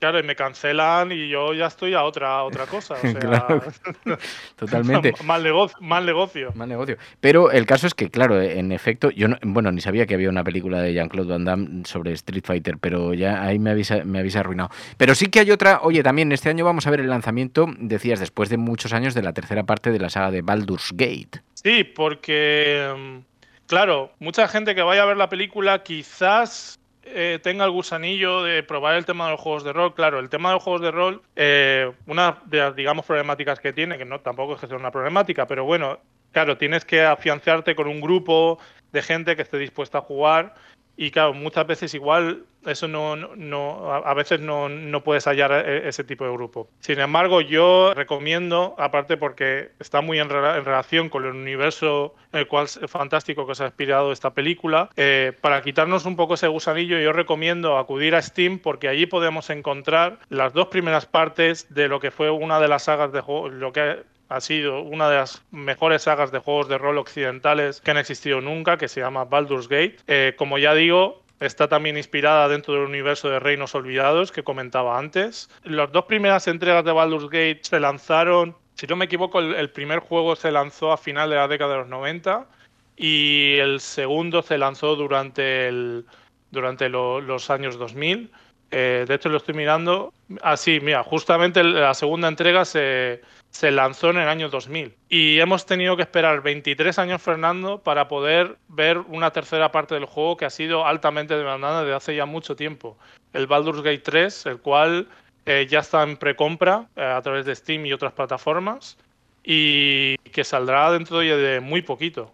Claro, 0.00 0.18
y 0.18 0.22
me 0.22 0.34
cancelan 0.34 1.12
y 1.12 1.28
yo 1.28 1.52
ya 1.52 1.66
estoy 1.66 1.92
a 1.92 2.04
otra, 2.04 2.42
otra 2.42 2.64
cosa. 2.64 2.94
totalmente. 4.56 5.12
mal, 5.24 5.42
negocio, 5.42 5.76
mal 5.82 6.06
negocio. 6.06 6.52
Mal 6.54 6.70
negocio. 6.70 6.96
Pero 7.20 7.50
el 7.50 7.66
caso 7.66 7.86
es 7.86 7.92
que, 7.92 8.08
claro, 8.08 8.40
en 8.40 8.72
efecto, 8.72 9.10
yo 9.10 9.28
bueno, 9.42 9.70
ni 9.70 9.82
sabía 9.82 10.06
que 10.06 10.14
había 10.14 10.30
una 10.30 10.42
película 10.42 10.80
de 10.80 10.94
Jean-Claude 10.94 11.28
Van 11.28 11.44
Damme 11.44 11.84
sobre 11.84 12.12
Street 12.12 12.44
Fighter, 12.46 12.78
pero 12.80 13.12
ya 13.12 13.42
ahí 13.42 13.58
me 13.58 13.72
habéis, 13.72 13.92
me 14.06 14.20
habéis 14.20 14.36
arruinado. 14.36 14.70
Pero 14.96 15.14
sí 15.14 15.26
que 15.26 15.40
hay 15.40 15.50
otra, 15.50 15.80
oye, 15.82 16.02
también 16.02 16.32
este 16.32 16.48
año 16.48 16.64
vamos 16.64 16.86
a 16.86 16.90
ver 16.90 17.00
el 17.00 17.10
lanzamiento, 17.10 17.66
decías, 17.78 18.20
después 18.20 18.48
de 18.48 18.56
muchos 18.56 18.94
años 18.94 19.12
de 19.12 19.20
la 19.20 19.34
tercera 19.34 19.64
parte 19.64 19.90
de 19.90 19.98
la 19.98 20.08
saga 20.08 20.30
de 20.30 20.40
Baldur's 20.40 20.92
Gate. 20.94 21.42
Sí, 21.52 21.84
porque, 21.84 22.90
mm, 22.96 23.66
claro, 23.66 24.12
mucha 24.18 24.48
gente 24.48 24.74
que 24.74 24.80
vaya 24.80 25.02
a 25.02 25.06
ver 25.06 25.18
la 25.18 25.28
película 25.28 25.82
quizás 25.82 26.79
eh, 27.12 27.38
tenga 27.42 27.64
el 27.64 27.70
gusanillo 27.70 28.42
de 28.42 28.62
probar 28.62 28.96
el 28.96 29.04
tema 29.04 29.26
de 29.26 29.32
los 29.32 29.40
juegos 29.40 29.64
de 29.64 29.72
rol, 29.72 29.94
claro, 29.94 30.18
el 30.18 30.28
tema 30.28 30.50
de 30.50 30.54
los 30.54 30.62
juegos 30.62 30.82
de 30.82 30.90
rol, 30.90 31.22
eh, 31.36 31.92
una 32.06 32.38
de 32.46 32.58
las, 32.58 32.76
digamos, 32.76 33.06
problemáticas 33.06 33.60
que 33.60 33.72
tiene, 33.72 33.98
que 33.98 34.04
no 34.04 34.20
tampoco 34.20 34.54
es 34.54 34.60
que 34.60 34.66
sea 34.66 34.76
una 34.76 34.90
problemática, 34.90 35.46
pero 35.46 35.64
bueno, 35.64 35.98
claro, 36.32 36.56
tienes 36.56 36.84
que 36.84 37.02
afianzarte 37.02 37.74
con 37.74 37.88
un 37.88 38.00
grupo 38.00 38.58
de 38.92 39.02
gente 39.02 39.36
que 39.36 39.42
esté 39.42 39.58
dispuesta 39.58 39.98
a 39.98 40.02
jugar 40.02 40.54
y 41.00 41.10
claro, 41.12 41.32
muchas 41.32 41.66
veces 41.66 41.94
igual 41.94 42.44
eso 42.66 42.86
no, 42.86 43.16
no 43.16 43.90
a 43.90 44.12
veces 44.12 44.38
no, 44.38 44.68
no, 44.68 45.02
puedes 45.02 45.24
hallar 45.24 45.50
e, 45.66 45.88
ese 45.88 46.04
tipo 46.04 46.26
de 46.26 46.32
grupo. 46.32 46.68
Sin 46.80 47.00
embargo, 47.00 47.40
yo 47.40 47.94
recomiendo, 47.94 48.74
aparte 48.76 49.16
porque 49.16 49.70
está 49.78 50.02
muy 50.02 50.18
en, 50.18 50.28
relación 50.28 51.08
con 51.08 51.24
el 51.24 51.30
universo 51.30 52.14
en 52.34 52.40
el 52.40 52.48
cual 52.48 52.66
es 52.66 52.78
fantástico 52.86 53.46
que 53.46 53.54
se 53.54 53.62
ha 53.62 53.66
inspirado 53.68 54.12
esta 54.12 54.34
película, 54.34 54.90
eh, 54.98 55.32
para 55.40 55.62
quitarnos 55.62 56.04
un 56.04 56.16
poco 56.16 56.34
ese 56.34 56.48
gusanillo, 56.48 56.98
yo 56.98 57.14
recomiendo 57.14 57.78
acudir 57.78 58.14
a 58.14 58.20
Steam 58.20 58.58
porque 58.58 58.86
allí 58.86 59.06
podemos 59.06 59.48
encontrar 59.48 60.18
las 60.28 60.52
dos 60.52 60.66
primeras 60.66 61.06
partes 61.06 61.72
de 61.72 61.88
lo 61.88 61.98
que 61.98 62.10
fue 62.10 62.28
una 62.28 62.60
de 62.60 62.68
las 62.68 62.82
sagas 62.82 63.10
de 63.10 63.22
juego, 63.22 63.48
lo 63.48 63.72
que 63.72 64.02
ha 64.30 64.40
sido 64.40 64.80
una 64.80 65.10
de 65.10 65.16
las 65.16 65.42
mejores 65.50 66.02
sagas 66.02 66.32
de 66.32 66.38
juegos 66.38 66.68
de 66.68 66.78
rol 66.78 66.96
occidentales 66.98 67.80
que 67.80 67.90
han 67.90 67.98
existido 67.98 68.40
nunca, 68.40 68.78
que 68.78 68.88
se 68.88 69.00
llama 69.00 69.24
Baldur's 69.24 69.68
Gate. 69.68 69.96
Eh, 70.06 70.34
como 70.38 70.56
ya 70.56 70.72
digo, 70.72 71.22
Está 71.40 71.68
también 71.68 71.96
inspirada 71.96 72.48
dentro 72.48 72.74
del 72.74 72.82
universo 72.82 73.30
de 73.30 73.40
Reinos 73.40 73.74
Olvidados 73.74 74.30
que 74.30 74.42
comentaba 74.42 74.98
antes. 74.98 75.48
Las 75.64 75.90
dos 75.90 76.04
primeras 76.04 76.46
entregas 76.46 76.84
de 76.84 76.92
Baldur's 76.92 77.30
Gate 77.30 77.60
se 77.62 77.80
lanzaron, 77.80 78.54
si 78.74 78.86
no 78.86 78.94
me 78.94 79.06
equivoco, 79.06 79.40
el, 79.40 79.70
primer 79.70 80.00
juego 80.00 80.36
se 80.36 80.50
lanzó 80.50 80.92
a 80.92 80.98
final 80.98 81.30
de 81.30 81.36
la 81.36 81.48
década 81.48 81.72
de 81.72 81.78
los 81.78 81.88
90 81.88 82.46
y 82.94 83.56
el 83.56 83.80
segundo 83.80 84.42
se 84.42 84.58
lanzó 84.58 84.96
durante, 84.96 85.68
el, 85.68 86.04
durante 86.50 86.90
los 86.90 87.48
años 87.48 87.78
2000. 87.78 88.30
Eh, 88.70 89.04
de 89.06 89.14
hecho, 89.14 89.28
lo 89.28 89.38
estoy 89.38 89.54
mirando. 89.54 90.12
Así, 90.42 90.78
ah, 90.80 90.84
mira, 90.84 91.02
justamente 91.02 91.62
la 91.64 91.94
segunda 91.94 92.28
entrega 92.28 92.64
se, 92.64 93.20
se 93.50 93.70
lanzó 93.70 94.10
en 94.10 94.18
el 94.18 94.28
año 94.28 94.48
2000. 94.48 94.94
Y 95.08 95.40
hemos 95.40 95.66
tenido 95.66 95.96
que 95.96 96.02
esperar 96.02 96.42
23 96.42 96.98
años, 96.98 97.20
Fernando, 97.20 97.78
para 97.78 98.08
poder 98.08 98.56
ver 98.68 98.98
una 98.98 99.32
tercera 99.32 99.72
parte 99.72 99.94
del 99.94 100.04
juego 100.04 100.36
que 100.36 100.44
ha 100.44 100.50
sido 100.50 100.86
altamente 100.86 101.36
demandada 101.36 101.82
desde 101.82 101.96
hace 101.96 102.16
ya 102.16 102.26
mucho 102.26 102.54
tiempo. 102.56 102.96
El 103.32 103.46
Baldur's 103.46 103.82
Gate 103.82 103.98
3, 103.98 104.46
el 104.46 104.58
cual 104.58 105.08
eh, 105.46 105.66
ya 105.68 105.80
está 105.80 106.02
en 106.02 106.16
precompra 106.16 106.86
eh, 106.96 107.02
a 107.02 107.20
través 107.22 107.46
de 107.46 107.54
Steam 107.54 107.86
y 107.86 107.92
otras 107.92 108.12
plataformas 108.12 108.96
y 109.42 110.16
que 110.18 110.44
saldrá 110.44 110.92
dentro 110.92 111.18
de 111.18 111.60
muy 111.60 111.82
poquito. 111.82 112.32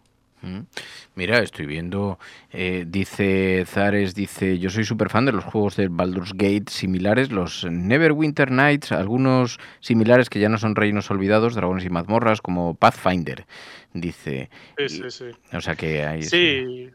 Mira, 1.14 1.38
estoy 1.38 1.66
viendo, 1.66 2.18
eh, 2.52 2.84
dice 2.86 3.64
Zares, 3.66 4.14
dice, 4.14 4.58
yo 4.58 4.70
soy 4.70 4.84
súper 4.84 5.08
fan 5.08 5.24
de 5.24 5.32
los 5.32 5.44
juegos 5.44 5.76
de 5.76 5.88
Baldur's 5.88 6.32
Gate 6.34 6.68
similares, 6.68 7.32
los 7.32 7.64
Neverwinter 7.64 8.50
Nights, 8.50 8.92
algunos 8.92 9.58
similares 9.80 10.28
que 10.28 10.40
ya 10.40 10.48
no 10.48 10.58
son 10.58 10.76
reinos 10.76 11.10
olvidados, 11.10 11.54
dragones 11.54 11.84
y 11.84 11.90
mazmorras, 11.90 12.40
como 12.40 12.74
Pathfinder, 12.74 13.46
dice. 13.92 14.50
Sí, 14.76 14.88
sí, 14.88 15.10
sí. 15.10 15.24
O 15.52 15.60
sea 15.60 15.74
que 15.74 16.04
hay... 16.04 16.22
Sí. 16.22 16.90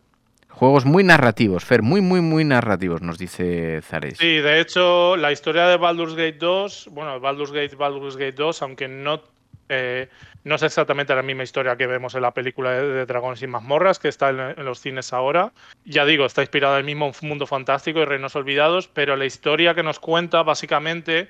Juegos 0.50 0.86
muy 0.86 1.04
narrativos, 1.04 1.64
Fer, 1.64 1.82
muy, 1.82 2.02
muy, 2.02 2.20
muy 2.20 2.44
narrativos, 2.44 3.02
nos 3.02 3.18
dice 3.18 3.82
Zares. 3.82 4.18
Sí, 4.18 4.36
de 4.38 4.60
hecho, 4.60 5.16
la 5.16 5.32
historia 5.32 5.66
de 5.68 5.78
Baldur's 5.78 6.14
Gate 6.14 6.38
2, 6.38 6.90
bueno, 6.92 7.20
Baldur's 7.22 7.54
Gate, 7.54 7.76
Baldur's 7.76 8.18
Gate 8.18 8.36
2, 8.36 8.62
aunque 8.62 8.88
no 8.90 9.24
Eh, 9.74 10.10
no 10.44 10.56
es 10.56 10.64
exactamente 10.64 11.16
la 11.16 11.22
misma 11.22 11.44
historia 11.44 11.78
que 11.78 11.88
vemos 11.88 12.14
en 12.14 12.24
la 12.24 12.34
película 12.34 12.72
de, 12.72 13.06
Dragones 13.06 13.42
y 13.42 13.48
mazmorras, 13.48 14.00
que 14.00 14.10
está 14.10 14.30
en, 14.30 14.66
los 14.66 14.82
cines 14.82 15.14
ahora. 15.14 15.54
Ya 15.86 16.04
digo, 16.04 16.26
está 16.26 16.42
inspirada 16.42 16.76
en 16.76 16.80
el 16.80 16.86
mismo 16.94 17.10
mundo 17.22 17.48
fantástico 17.48 18.00
y 18.00 18.06
Reinos 18.06 18.36
Olvidados, 18.36 18.90
pero 18.90 19.16
la 19.16 19.24
historia 19.24 19.74
que 19.74 19.82
nos 19.82 19.98
cuenta 20.00 20.44
básicamente 20.44 21.30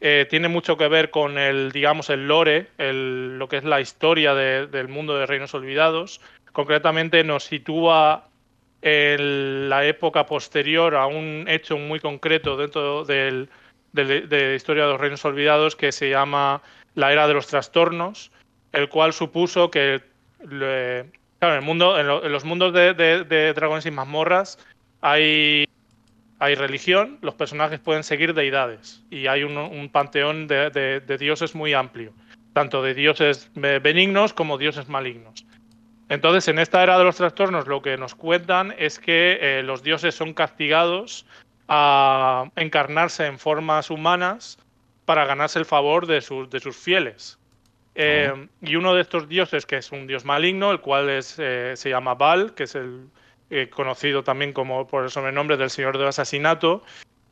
eh, 0.00 0.26
tiene 0.28 0.48
mucho 0.48 0.76
que 0.76 0.88
ver 0.88 1.10
con 1.10 1.38
el, 1.38 1.70
digamos, 1.70 2.10
el 2.10 2.26
lore, 2.26 2.70
el, 2.78 3.38
lo 3.38 3.48
que 3.48 3.58
es 3.58 3.64
la 3.64 3.80
historia 3.80 4.34
del 4.34 4.88
mundo 4.88 5.16
de 5.16 5.26
Reinos 5.26 5.54
Olvidados. 5.54 6.20
Concretamente 6.50 7.22
nos 7.22 7.44
sitúa 7.44 8.28
en 8.82 9.68
la 9.68 9.84
época 9.84 10.26
posterior 10.26 10.96
a 10.96 11.06
un 11.06 11.44
hecho 11.46 11.78
muy 11.78 12.00
concreto 12.00 12.56
dentro 12.56 13.04
del, 13.04 13.48
de 13.92 14.26
la 14.28 14.54
historia 14.54 14.86
de 14.86 14.90
los 14.90 15.00
Reinos 15.00 15.24
Olvidados 15.24 15.76
que 15.76 15.92
se 15.92 16.10
llama 16.10 16.62
la 16.96 17.12
Era 17.12 17.28
de 17.28 17.34
los 17.34 17.46
Trastornos 17.46 18.32
el 18.76 18.90
cual 18.90 19.12
supuso 19.12 19.70
que 19.70 20.02
claro, 20.38 21.08
en, 21.40 21.52
el 21.54 21.62
mundo, 21.62 21.98
en, 21.98 22.32
los 22.32 22.44
mundos 22.44 22.72
de, 22.74 23.52
dragones 23.54 23.86
y 23.86 23.90
mazmorras 23.90 24.58
hay, 25.00 25.66
hay 26.38 26.54
religión, 26.54 27.18
los 27.22 27.34
personajes 27.34 27.80
pueden 27.80 28.02
seguir 28.02 28.34
deidades 28.34 29.02
y 29.10 29.28
hay 29.28 29.44
un, 29.44 29.88
panteón 29.88 30.46
de, 30.46 31.16
dioses 31.18 31.54
muy 31.54 31.72
amplio, 31.72 32.12
tanto 32.52 32.82
de 32.82 32.92
dioses 32.92 33.50
benignos 33.54 34.34
como 34.34 34.58
dioses 34.58 34.88
malignos. 34.88 35.46
Entonces, 36.08 36.46
en 36.48 36.58
esta 36.58 36.82
era 36.82 36.98
de 36.98 37.04
los 37.04 37.16
trastornos, 37.16 37.66
lo 37.66 37.82
que 37.82 37.96
nos 37.96 38.14
cuentan 38.14 38.74
es 38.78 39.00
que 39.00 39.38
eh, 39.40 39.62
los 39.64 39.82
dioses 39.82 40.14
son 40.14 40.34
castigados 40.34 41.26
a 41.66 42.48
encarnarse 42.54 43.26
en 43.26 43.40
formas 43.40 43.90
humanas 43.90 44.58
para 45.06 45.24
ganarse 45.24 45.58
el 45.58 45.64
favor 45.64 46.06
de 46.06 46.20
sus, 46.20 46.50
de 46.50 46.60
sus 46.60 46.76
fieles. 46.76 47.38
Eh, 47.94 48.30
y 48.60 48.76
uno 48.76 48.94
de 48.94 49.00
estos 49.00 49.26
dioses, 49.26 49.64
que 49.64 49.78
es 49.78 49.90
un 49.90 50.06
dios 50.06 50.26
maligno, 50.26 50.70
el 50.70 50.80
cual 50.80 51.08
es, 51.08 51.36
eh, 51.38 51.72
se 51.76 51.88
llama 51.88 52.14
Baal, 52.14 52.54
que 52.54 52.64
es 52.64 52.74
el 52.74 53.06
eh, 53.48 53.70
conocido 53.70 54.22
también 54.22 54.52
como 54.52 54.86
por 54.86 55.04
el 55.04 55.10
sobrenombre 55.10 55.56
del 55.56 55.70
Señor 55.70 55.96
del 55.96 56.08
Asesinato, 56.08 56.82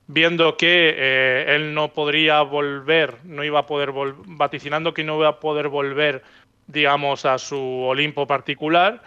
viendo 0.07 0.57
que 0.57 1.45
él 1.55 1.75
no 1.75 1.93
podría 1.93 2.41
volver, 2.43 3.19
no 3.25 3.45
iba 3.45 3.61
a 3.61 3.67
poder 3.67 3.91
vaticinando 4.27 4.95
que 4.95 5.05
no 5.05 5.17
iba 5.17 5.29
a 5.29 5.41
poder 5.41 5.69
volver, 5.69 6.23
digamos, 6.67 7.27
a 7.27 7.37
su 7.39 7.59
Olimpo 7.59 8.27
particular, 8.27 9.03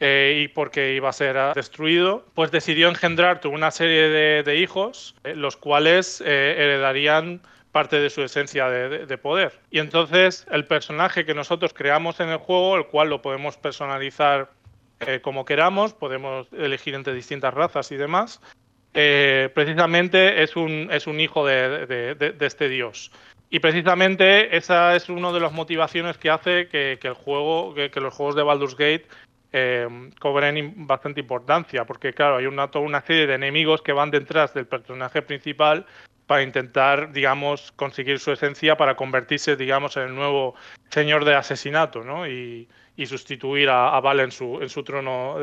y 0.00 0.48
porque 0.48 0.94
iba 0.94 1.08
a 1.08 1.12
ser 1.12 1.36
destruido, 1.54 2.24
pues 2.34 2.50
decidió 2.50 2.88
engendrar 2.88 3.40
una 3.46 3.70
serie 3.70 4.42
de 4.42 4.56
hijos, 4.56 5.14
los 5.22 5.56
cuales 5.56 6.20
heredarían 6.20 7.40
parte 7.72 8.00
de 8.00 8.10
su 8.10 8.22
esencia 8.22 8.68
de, 8.68 9.18
poder. 9.18 9.60
Y 9.70 9.78
entonces 9.78 10.46
el 10.50 10.64
personaje 10.64 11.24
que 11.24 11.34
nosotros 11.34 11.72
creamos 11.72 12.20
en 12.20 12.28
el 12.28 12.38
juego, 12.38 12.76
el 12.76 12.86
cual 12.86 13.10
lo 13.10 13.22
podemos 13.22 13.56
personalizar 13.56 14.50
eh, 15.00 15.20
como 15.20 15.44
queramos, 15.44 15.94
podemos 15.94 16.48
elegir 16.52 16.94
entre 16.94 17.14
distintas 17.14 17.54
razas 17.54 17.92
y 17.92 17.96
demás, 17.96 18.40
eh, 18.92 19.50
precisamente 19.54 20.42
es 20.42 20.56
un, 20.56 20.88
es 20.90 21.06
un 21.06 21.20
hijo 21.20 21.46
de, 21.46 22.36
este 22.40 22.68
dios. 22.68 23.12
Y 23.50 23.60
precisamente 23.60 24.56
esa 24.56 24.94
es 24.96 25.08
una 25.08 25.32
de 25.32 25.40
las 25.40 25.52
motivaciones 25.52 26.18
que 26.18 26.30
hace 26.30 26.68
que, 26.68 26.98
el 27.00 27.14
juego, 27.14 27.74
que, 27.74 27.90
los 28.00 28.14
juegos 28.14 28.34
de 28.34 28.42
Baldur's 28.42 28.76
Gate 28.76 29.06
eh, 29.52 29.88
cobren 30.20 30.86
bastante 30.86 31.20
importancia, 31.20 31.84
porque 31.84 32.12
claro, 32.12 32.36
hay 32.36 32.46
una, 32.46 32.68
toda 32.68 32.84
una 32.84 33.00
serie 33.00 33.26
de 33.26 33.34
enemigos 33.34 33.82
que 33.82 33.92
van 33.92 34.10
detrás 34.10 34.54
del 34.54 34.66
personaje 34.66 35.22
principal 35.22 35.86
para 36.30 36.44
intentar, 36.44 37.12
digamos, 37.12 37.72
conseguir 37.74 38.20
su 38.20 38.30
esencia 38.30 38.76
para 38.76 38.94
convertirse, 38.94 39.56
digamos, 39.56 39.96
en 39.96 40.04
el 40.04 40.14
nuevo 40.14 40.54
señor 40.88 41.24
de 41.24 41.34
asesinato, 41.34 42.04
¿no? 42.04 42.28
Y, 42.28 42.68
sustituir 43.04 43.68
a, 43.68 43.96
a, 43.96 44.00
Val 44.00 44.20
en 44.20 44.30
su, 44.30 44.60
en 44.62 44.68
su 44.68 44.84
trono 44.84 45.40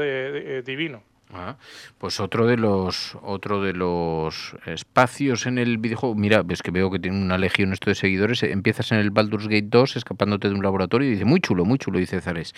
divino. 0.63 1.03
Ah, 1.34 1.58
pues 1.98 2.22
otro 2.22 2.48
de 2.48 2.56
los 2.56 3.17
otro 3.22 3.62
de 3.62 3.74
los 3.74 4.56
espacios 4.65 5.46
en 5.46 5.58
el 5.58 5.77
videojuego. 5.77 6.15
Mira, 6.15 6.41
ves 6.41 6.62
que 6.62 6.72
veo 6.72 6.89
que 6.89 7.00
tiene 7.00 7.22
una 7.22 7.38
legión 7.38 7.74
esto 7.74 7.89
de 7.89 7.96
seguidores. 7.96 8.44
Empiezas 8.44 8.94
en 8.94 9.00
el 9.00 9.12
Baldur's 9.12 9.50
Gate 9.50 9.67
2 9.67 9.98
escapándote 9.98 10.48
de 10.48 10.56
un 10.56 10.63
laboratorio 10.63 11.10
y 11.10 11.12
dice 11.12 11.25
muy 11.25 11.41
chulo, 11.41 11.65
muy 11.65 11.79
chulo, 11.79 12.00
dice 12.00 12.22
Zares. 12.22 12.53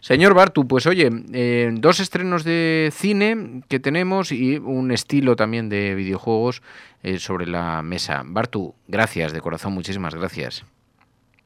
Señor 0.00 0.34
Bartu, 0.34 0.66
pues 0.66 0.86
oye, 0.86 1.10
eh, 1.32 1.70
dos 1.72 2.00
estrenos 2.00 2.44
de 2.44 2.90
cine 2.92 3.62
que 3.68 3.78
tenemos 3.80 4.32
y 4.32 4.56
un 4.56 4.90
estilo 4.90 5.36
también 5.36 5.68
de 5.68 5.94
videojuegos 5.94 6.62
eh, 7.02 7.18
sobre 7.18 7.46
la 7.46 7.82
mesa. 7.82 8.22
Bartu, 8.24 8.74
gracias 8.88 9.32
de 9.32 9.40
corazón, 9.40 9.72
muchísimas 9.72 10.14
gracias. 10.14 10.64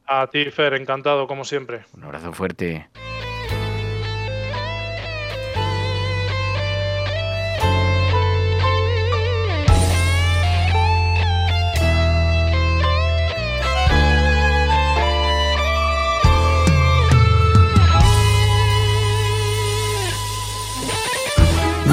A 0.07 0.27
ti, 0.27 0.45
Fer, 0.51 0.73
encantado 0.75 1.27
como 1.27 1.43
siempre. 1.43 1.81
Un 1.93 2.03
abrazo 2.03 2.31
fuerte. 2.31 2.87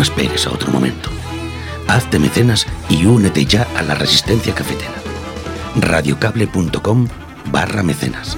Esperes 0.02 0.46
a 0.46 0.50
otro 0.50 0.70
momento. 0.70 1.10
Hazte 1.88 2.18
mecenas 2.18 2.66
y 2.88 3.06
únete 3.06 3.44
ya 3.46 3.66
a 3.76 3.82
la 3.82 3.94
resistencia 3.94 4.54
cafetera. 4.54 4.92
radiocable.com 5.76 7.08
barra 7.50 7.82
mecenas. 7.82 8.36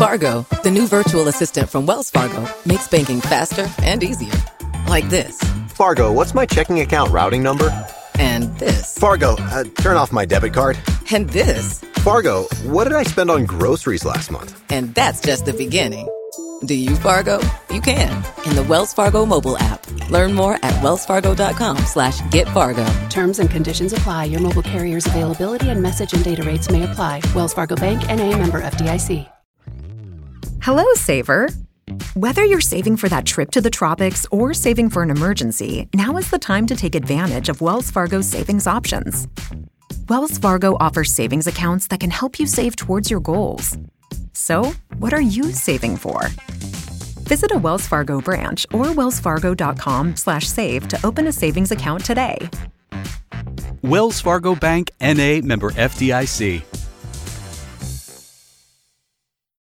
Fargo, 0.00 0.46
the 0.62 0.70
new 0.70 0.86
virtual 0.86 1.28
assistant 1.28 1.68
from 1.68 1.84
Wells 1.84 2.10
Fargo, 2.10 2.48
makes 2.64 2.88
banking 2.88 3.20
faster 3.20 3.68
and 3.82 4.02
easier. 4.02 4.32
Like 4.88 5.08
this. 5.10 5.38
Fargo, 5.68 6.10
what's 6.10 6.34
my 6.34 6.46
checking 6.46 6.80
account 6.80 7.12
routing 7.12 7.42
number? 7.42 7.70
And 8.18 8.44
this. 8.58 8.96
Fargo, 8.98 9.36
uh, 9.38 9.64
turn 9.76 9.96
off 9.96 10.10
my 10.10 10.24
debit 10.24 10.54
card. 10.54 10.78
And 11.12 11.28
this. 11.28 11.84
Fargo, 12.00 12.44
what 12.64 12.84
did 12.84 12.94
I 12.94 13.02
spend 13.02 13.30
on 13.30 13.44
groceries 13.44 14.06
last 14.06 14.30
month? 14.30 14.58
And 14.72 14.94
that's 14.94 15.20
just 15.20 15.44
the 15.44 15.52
beginning. 15.52 16.08
Do 16.64 16.74
you 16.74 16.96
Fargo? 16.96 17.40
You 17.68 17.82
can 17.82 18.24
in 18.46 18.56
the 18.56 18.64
Wells 18.66 18.94
Fargo 18.94 19.26
mobile 19.26 19.58
app. 19.58 19.86
Learn 20.08 20.32
more 20.32 20.54
at 20.62 20.72
wellsfargo.com 20.82 21.76
slash 21.84 22.22
get 22.30 22.48
Fargo. 22.48 22.86
Terms 23.10 23.38
and 23.38 23.50
conditions 23.50 23.92
apply. 23.92 24.24
Your 24.24 24.40
mobile 24.40 24.62
carrier's 24.62 25.06
availability 25.06 25.68
and 25.68 25.82
message 25.82 26.14
and 26.14 26.24
data 26.24 26.42
rates 26.42 26.70
may 26.70 26.84
apply. 26.84 27.20
Wells 27.34 27.52
Fargo 27.52 27.76
Bank 27.76 28.08
and 28.08 28.18
a 28.18 28.34
member 28.34 28.62
FDIC. 28.62 29.30
Hello, 30.62 30.84
Saver. 30.94 31.50
Whether 32.14 32.46
you're 32.46 32.62
saving 32.62 32.96
for 32.96 33.10
that 33.10 33.26
trip 33.26 33.50
to 33.50 33.60
the 33.60 33.68
tropics 33.68 34.24
or 34.30 34.54
saving 34.54 34.88
for 34.88 35.02
an 35.02 35.10
emergency, 35.10 35.86
now 35.92 36.16
is 36.16 36.30
the 36.30 36.38
time 36.38 36.66
to 36.68 36.76
take 36.76 36.94
advantage 36.94 37.50
of 37.50 37.60
Wells 37.60 37.90
Fargo's 37.90 38.26
savings 38.26 38.66
options. 38.66 39.28
Wells 40.08 40.38
Fargo 40.38 40.76
offers 40.80 41.12
savings 41.12 41.46
accounts 41.46 41.86
that 41.88 42.00
can 42.00 42.10
help 42.10 42.38
you 42.38 42.46
save 42.46 42.76
towards 42.76 43.10
your 43.10 43.20
goals. 43.20 43.76
So, 44.32 44.72
what 44.98 45.12
are 45.12 45.20
you 45.20 45.52
saving 45.52 45.96
for? 45.96 46.28
Visit 47.28 47.52
a 47.52 47.58
Wells 47.58 47.86
Fargo 47.86 48.20
branch 48.20 48.66
or 48.72 48.86
wellsfargo.com/save 48.86 50.88
to 50.88 51.06
open 51.06 51.26
a 51.26 51.32
savings 51.32 51.70
account 51.70 52.04
today. 52.04 52.38
Wells 53.82 54.20
Fargo 54.20 54.54
Bank 54.54 54.90
NA 55.00 55.40
member 55.42 55.70
FDIC. 55.70 56.79